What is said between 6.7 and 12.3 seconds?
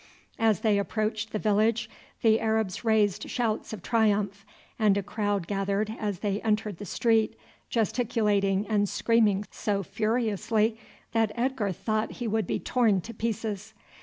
the street, gesticulating and screaming so furiously that Edgar thought he